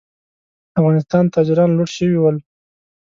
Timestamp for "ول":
2.19-2.37